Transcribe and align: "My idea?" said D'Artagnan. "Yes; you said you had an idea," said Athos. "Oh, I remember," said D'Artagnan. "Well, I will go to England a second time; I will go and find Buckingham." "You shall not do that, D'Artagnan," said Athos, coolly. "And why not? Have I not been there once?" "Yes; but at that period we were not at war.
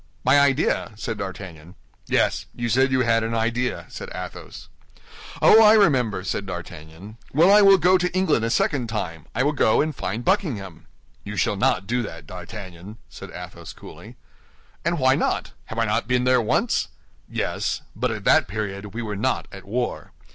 "My 0.23 0.39
idea?" 0.39 0.93
said 0.95 1.19
D'Artagnan. 1.19 1.75
"Yes; 2.07 2.47
you 2.55 2.69
said 2.69 2.91
you 2.91 3.01
had 3.01 3.23
an 3.23 3.35
idea," 3.35 3.85
said 3.89 4.09
Athos. 4.15 4.67
"Oh, 5.43 5.61
I 5.61 5.73
remember," 5.75 6.23
said 6.23 6.47
D'Artagnan. 6.47 7.17
"Well, 7.33 7.51
I 7.53 7.61
will 7.61 7.77
go 7.77 7.99
to 7.99 8.11
England 8.11 8.43
a 8.43 8.49
second 8.49 8.89
time; 8.89 9.27
I 9.35 9.43
will 9.43 9.51
go 9.53 9.79
and 9.79 9.95
find 9.95 10.25
Buckingham." 10.25 10.87
"You 11.23 11.35
shall 11.37 11.55
not 11.55 11.85
do 11.85 12.01
that, 12.01 12.25
D'Artagnan," 12.25 12.97
said 13.09 13.29
Athos, 13.29 13.73
coolly. 13.73 14.15
"And 14.83 14.97
why 14.97 15.13
not? 15.13 15.51
Have 15.65 15.77
I 15.77 15.85
not 15.85 16.07
been 16.07 16.23
there 16.23 16.41
once?" 16.41 16.87
"Yes; 17.29 17.83
but 17.95 18.09
at 18.09 18.23
that 18.23 18.47
period 18.47 18.95
we 18.95 19.03
were 19.03 19.15
not 19.15 19.47
at 19.51 19.65
war. 19.67 20.13